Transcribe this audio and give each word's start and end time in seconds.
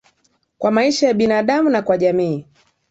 kwa 0.57 0.71
maisha 0.71 1.07
ya 1.07 1.13
binadamu 1.13 1.69
na 1.69 1.81
kwa 1.81 1.97
jamii 1.97 2.47